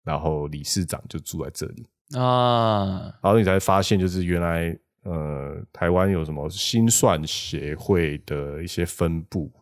[0.03, 1.87] 然后理事长就住在这里，
[2.19, 9.53] 啊，然后你才发现，就是原来呃，台湾有什么心算协会的一些分部，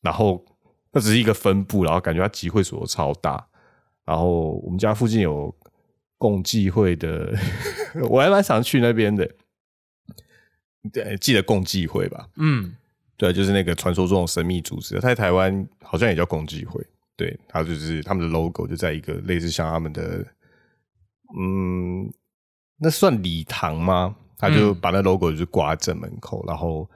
[0.00, 0.42] 然后
[0.92, 3.46] 那只是一个分部，然后感觉它集会所超大，
[4.04, 5.54] 然后我们家附近有
[6.18, 7.32] 共济会的，
[8.08, 9.28] 我还蛮想去那边的，
[10.92, 12.28] 对，记得共济会吧？
[12.36, 12.76] 嗯
[13.16, 16.84] 对，就是那个传说中的神秘组织，它在台湾好像也叫共济会。
[17.14, 20.26] 对，它就是他们的 logo 就在一个类似像他们的，
[21.38, 22.12] 嗯，
[22.78, 24.16] 那算礼堂吗？
[24.38, 26.90] 他就嗯把那 logo 就是挂在正门口，然后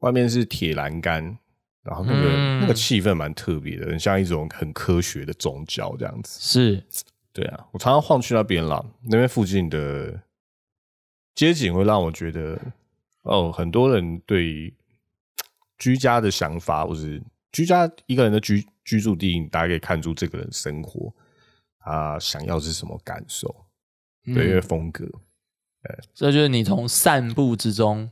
[0.00, 1.36] 外面是铁栏杆，
[1.84, 2.54] 然后那个、嗯。
[2.60, 6.38] 那个气氛蛮特别的，很像一种很科学的宗教这样子。
[6.40, 6.82] 是，
[7.30, 10.18] 对啊，我常常晃去那边啦，那边附近的
[11.34, 12.58] 街景会让我觉得，
[13.22, 14.72] 哦，很多人对
[15.76, 17.20] 居家的想法或是
[17.52, 21.12] 居家一个人的居居住地，你大家可以看出这个人生活
[21.80, 23.54] 他想要是什么感受，
[24.24, 25.06] 对，因为风格。
[26.14, 28.10] 这就是你从散步之中，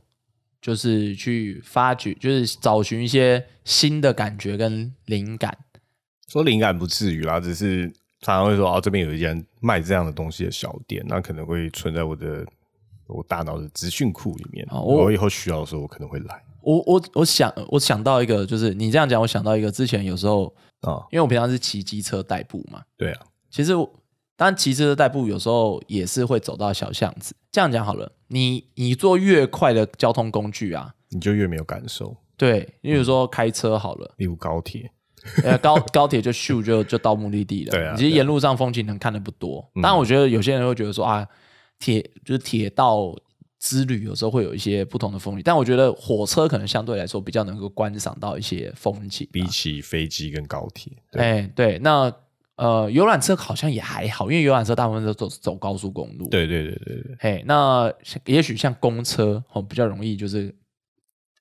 [0.63, 5.55] 就是去发掘，就是找寻一些新的感觉跟灵感。
[6.29, 7.85] 说灵感不至于啦，只是
[8.21, 12.45] 常常会说哦，这边有一间卖这样的东西的小店，那可能会存在我的
[13.07, 14.65] 我大脑的资讯库里面。
[14.71, 16.41] 我以后需要的时候，我可能会来。
[16.61, 20.45] 我我我想我想到一个，就是你这样讲，我想到一个，之前有时候
[20.79, 22.81] 啊，因为我平常是骑机车代步嘛。
[22.97, 23.73] 对啊，其实
[24.43, 27.33] 当然骑车代步有时候也是会走到小巷子。
[27.49, 32.13] 这样讲好了，你你坐越快的交通工具啊，你就越没有感受。
[32.35, 34.91] 对，例如说开车好了，例如高铁，
[35.45, 37.71] 呃高 高铁就咻就就到目的地了。
[37.71, 39.65] 对啊，其实沿路上风景能看的不多。
[39.75, 41.25] 当然，我觉得有些人会觉得说啊，
[41.79, 43.15] 铁就是铁道。
[43.59, 50.91] 之旅有时候会有一些不同的风景，但我觉得火车可能相对来说比较能够观赏到一些风景，比起飞机跟高铁。
[51.13, 52.13] 哎，对，那
[52.55, 56.27] 呃，游览车好像也还好，因为游览车大部分都走走高速公路。
[56.29, 57.17] 对对对对对。
[57.19, 57.91] 嘿，那
[58.25, 60.53] 也许像公车哦，比较容易就是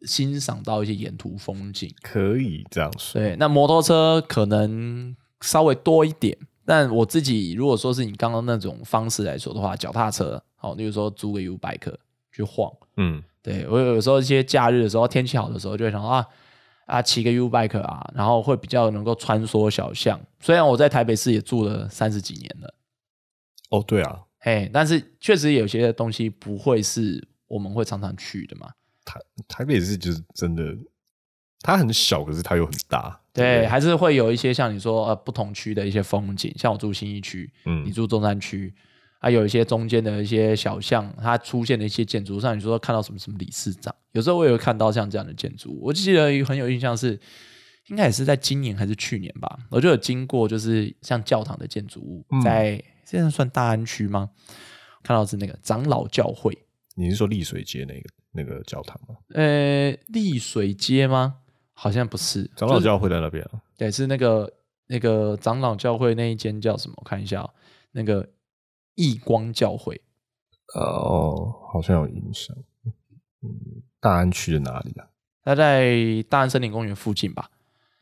[0.07, 3.21] 欣赏到一些沿途风景，可以这样说。
[3.21, 11.95] 对，那摩托车可能稍微多一点，但我自己如果说是你刚刚那种方式来说的话，脚踏车，好，例如说租个 U bike。
[12.35, 16.27] 去晃，嗯，对我有时候一些假日的时候，天气好的时候，就会想啊
[16.87, 20.21] 啊骑个 U bike 啊，然后会比较能够穿梭小巷。
[20.41, 22.75] 虽然我在台北市也住了三十几年了，
[23.71, 28.71] 哦，对啊，嘿，但是确实有些东西不会是我们会常常去的嘛。
[29.05, 30.63] 台台北市就是真的，
[31.61, 38.75] 它很小，可是它又很大，对，还是会有一些像你说呃不同区的一些风景，像我住新一区，嗯，你住中山区。
[39.23, 45.79] 还有一些中间的一些小巷，它出现的一些建筑，像你说看到什么什么理事长，有时候我也会看到像这样的建筑。
[45.81, 47.13] 我记得很有印象是，
[47.87, 54.29] 应该也是在今年还是去年吧，我就有经过，就是像教堂的建筑物，在现在算大安区吗？
[55.05, 56.59] 看到是那个长老教会。
[56.97, 59.15] 你是说丽水街那个那个教堂吗？
[59.35, 61.37] 呃，丽水街吗？
[61.75, 63.49] 好像不是，长老教会在那边。
[63.77, 64.53] 对，是那个
[64.89, 66.95] 那个长老教会那一间叫什么？
[66.97, 67.49] 我看一下，
[67.93, 68.29] 那个。
[68.95, 70.01] 义光教会，
[70.75, 72.57] 哦，好像有印象。
[73.43, 75.09] 嗯，大安区的哪里啊？
[75.45, 77.51] 他在大安森林公园附近吧。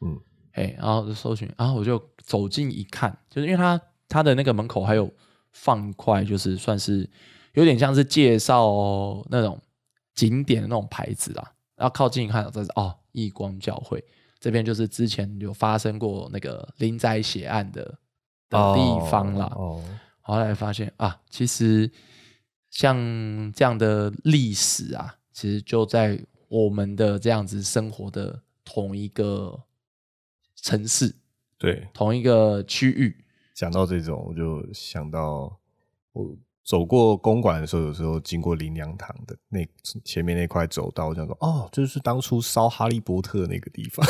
[0.00, 0.20] 嗯，
[0.52, 5.10] 哎，然后就搜寻，然后我就走近一看，就是因为他他的那个门口还有
[5.52, 7.08] 放一块，就是算是
[7.54, 9.58] 有点像是介绍那种
[10.14, 11.52] 景点的那种牌子啊。
[11.76, 14.04] 然后靠近一看，这是哦，义光教会
[14.38, 17.82] 这边就是之前有发生过那个林宅血案的
[18.50, 19.50] 的地方啦。
[19.56, 19.82] 哦。
[20.20, 21.90] 后来发现啊，其实
[22.70, 22.96] 像
[23.52, 29.64] 这样的历史啊，其实就在我们的这样子生活的同一个
[30.56, 31.14] 城市，
[31.58, 33.24] 对，同一个区域。
[33.54, 35.58] 讲到这种，我就想到
[36.12, 39.66] 我走过公馆的时候，有时候经过林良堂的那
[40.04, 44.06] 前面那块走道，我想说，哦，就是当初烧哈利波特那个地方，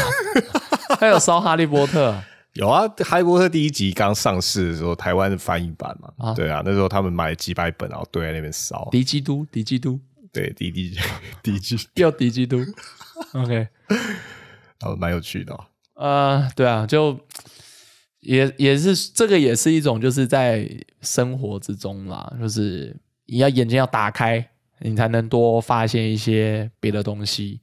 [1.01, 2.23] 还有烧哈利波特。
[2.55, 8.89] 有啊，《哈利波特》第一集刚上市的时候，台湾的翻译版嘛，对啊，那时候他们买了几百本，然后堆在那边烧。
[8.91, 10.01] 敌基督，敌基督，
[10.33, 10.97] 对，敌敌
[11.45, 12.59] 敌基，要敌基督。
[13.35, 13.69] OK，
[14.81, 15.57] 然后， 蛮有趣的。
[15.95, 17.21] 呃，对啊，就
[18.19, 20.69] 也也是这个，也是一种就是在
[21.03, 22.97] 生活之中啦，就是
[23.27, 24.45] 你要眼睛要打开，
[24.81, 27.61] 你才能多发现一些别的东西。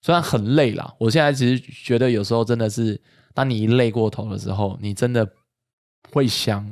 [0.00, 2.98] 虽然很累啦，我现在其实觉得有时候真的是。
[3.36, 5.30] 当你一累过头的时候，你真的
[6.10, 6.66] 会想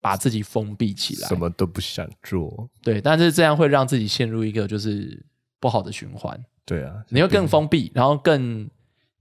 [0.00, 2.70] 把自己封闭起来，什么都不想做。
[2.84, 5.26] 对，但是这样会让自己陷入一个就是
[5.58, 6.40] 不好的循环。
[6.64, 8.70] 对啊，你会更封闭，然后更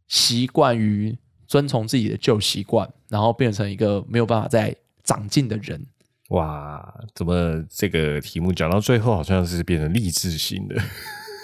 [0.08, 1.18] 习惯于
[1.48, 5.84] 遵从自己的旧习惯，然后变成一个没有办法再长进的人。
[6.30, 10.80] 哇，怎么这个题目讲到最后好像是变成励志型的？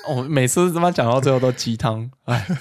[0.07, 2.45] 哦，每次他妈讲到最后都鸡汤，哎。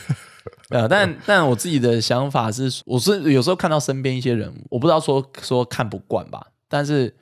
[0.71, 7.15] 呃，但但我自己的想法是，我是有时候看到身边一些人，我不知道说说看不惯吧，但是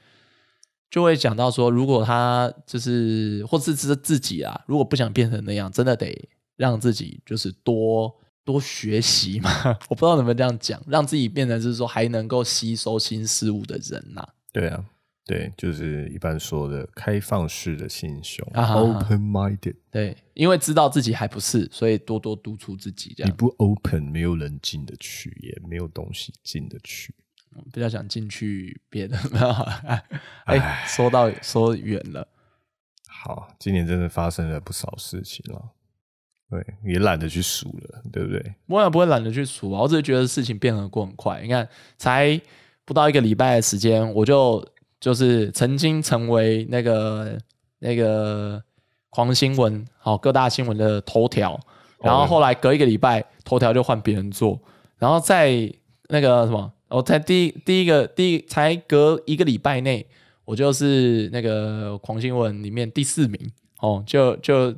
[0.91, 8.13] 就会讲到说，如果他就是或是自自己啊，如果不想变成那样，真的得让自己就是多
[8.45, 9.51] 多学习嘛。
[9.89, 14.27] 我不知道能不能这样讲，让自己变成是说还能够吸收新事物的人呐。
[14.53, 14.85] 对啊。
[15.27, 19.75] 对，就是一般说的开放式的心胸，open-minded。
[19.91, 23.13] 对，因为知道自己还不是，所以多多督促自己。
[23.17, 27.13] 这样你不 open，没有人进得去，也没有东西进得去。
[27.73, 29.19] 比较想进去别的。
[30.47, 32.29] 哎，说到说远了。
[33.09, 35.73] 好，今年真的发生了不少事情了。
[36.49, 38.55] 对，也懒得去数了，对不对？
[38.67, 41.43] 我也不会懒得去数啊，我只是觉得事情变得过很快。
[41.43, 41.69] 你看，
[41.99, 42.41] 才
[42.85, 44.65] 不到一个礼拜的时间，我就
[45.07, 47.39] 就是曾经成为那个
[47.79, 48.61] 那个
[49.09, 51.57] 狂新闻，好各大新闻的头条，
[52.03, 54.59] 然后后来隔一个礼拜，头条就换别人做，
[54.99, 55.73] 然后在
[56.09, 60.05] 那个什么，我才第第一个第一才隔一个礼拜内，
[60.45, 63.41] 我就是那个狂新闻里面第四名
[63.79, 64.75] 哦，就就。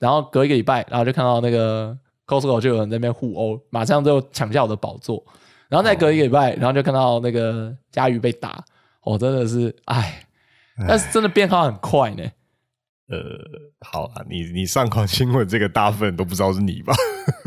[0.00, 5.20] 然后隔一个礼拜，然后就看到那个 Costco 就有人在那边互殴，马上就抢下我的宝座。
[5.68, 8.64] 然后再隔一个礼拜，然后就看到那个佳瑜被打，
[9.02, 10.26] 我真的是哎，
[10.86, 12.22] 但是真的变化很快呢。
[13.08, 13.18] 呃，
[13.80, 16.94] 好啊，你你上狂新闻这个大部分都不知道是你吧？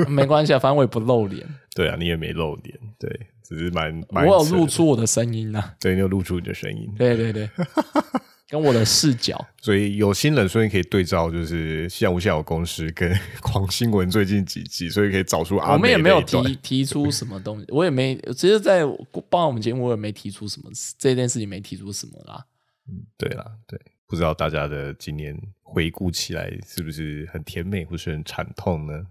[0.07, 1.47] 没关系啊，反正我也不露脸。
[1.75, 5.75] 对啊，你也没露脸，对，只是蛮我有露出我的声音啊。
[5.79, 6.91] 对，你有露出你的声音。
[6.97, 7.47] 对对对。
[8.51, 18.81] 跟我的视角，所以有心人所以可以对照，就是像无线有公司跟 狂新闻最近几集，所以可以找出阿我们也没有提提出什么东西，我也没，其实，在
[19.29, 22.45] 帮我们节目，我也没提出什么这件事情，没提出什么啦。
[22.89, 29.07] 嗯，对啦，对，不知道大家的今年回顾起来是不是很甜美，或是很惨痛呢？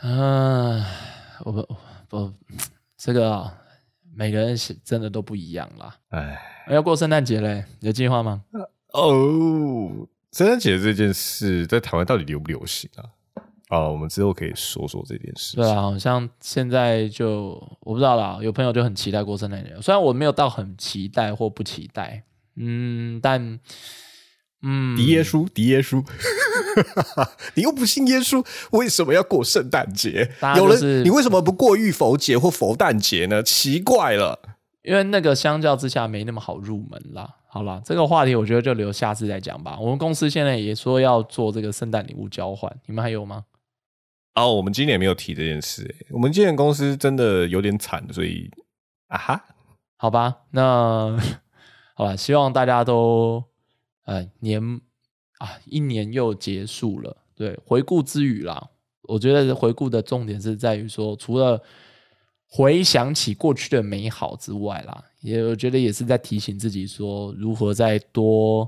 [0.00, 0.86] 啊，
[1.44, 1.76] 我不
[2.08, 2.32] 不，
[2.96, 3.67] 这个。
[4.18, 5.94] 每个人是真的都不一样啦。
[6.08, 6.36] 哎，
[6.70, 8.42] 要过圣诞节嘞，有计划吗？
[8.92, 13.06] 哦，圣诞节这件事在台湾到底流不流行啊？
[13.68, 15.54] 啊，我们之后可以说说这件事。
[15.54, 17.50] 对啊，好像现在就
[17.82, 18.40] 我不知道啦。
[18.42, 22.24] 有朋友就很期待过圣诞节，虽然我没有到很期待或不期待，
[22.56, 23.60] 嗯，但。
[24.62, 26.04] 嗯，敌耶稣，敌耶稣，
[27.54, 30.32] 你又不信耶稣，为什么要过圣诞节？
[30.56, 33.40] 有人，你为什么不过浴佛节或佛诞节呢？
[33.40, 34.40] 奇怪了，
[34.82, 37.36] 因为那个相较之下没那么好入门啦。
[37.50, 39.78] 好了，这个话题我觉得就留下次再讲吧。
[39.80, 43.44] 我们公司现在也说要做这个圣诞礼物交换，你们还有吗？
[44.34, 45.94] 哦，我们今年没有提这件事。
[46.10, 48.50] 我们今年公司真的有点惨，所以
[49.06, 49.44] 啊哈，
[49.96, 51.16] 好吧，那
[51.94, 53.47] 好吧，希望大家都。
[54.08, 54.80] 呃，年
[55.36, 57.14] 啊，一年又结束了。
[57.34, 58.70] 对，回顾之余啦，
[59.02, 61.62] 我觉得回顾的重点是在于说，除了
[62.46, 68.66] 回想起过去的美好之外啦，也我觉得也是在提醒自己说，如何再多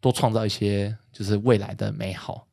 [0.00, 2.48] 多创造一些就是未来的美好。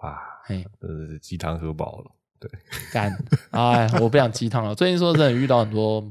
[0.00, 2.10] 哇，嘿，呃，鸡汤喝饱了，
[2.40, 2.50] 对，
[2.90, 3.14] 干，
[3.50, 4.74] 哎，我不想鸡汤了。
[4.74, 6.10] 最近说真的遇到很多。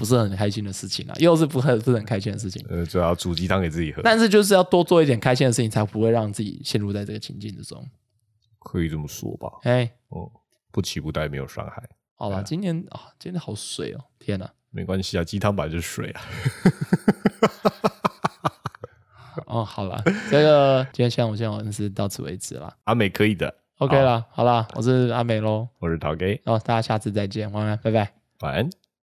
[0.00, 2.64] 不是很开心的事情啊，又是不很不是很开心的事情。
[2.70, 4.00] 呃，主要煮鸡汤给自己喝。
[4.00, 7.86] 但是就是要多做一点开心的事情，才不会让自己陷入在这个情境之中。
[8.58, 9.50] 可以这么说吧？
[9.64, 10.32] 哎，哦，
[10.72, 11.86] 不期不待，没有伤害。
[12.14, 14.50] 好吧，今年啊，今年好水哦，天哪！
[14.70, 16.22] 没关系啊，鸡汤本来就是水啊。
[19.44, 22.74] 哦，好了，这个今天先我先我是到此为止了。
[22.84, 28.79] 阿美可以的，OK 了，好了，我是阿美喽，我是陶 K，哦，大家下次再见，晚安，拜拜，晚安。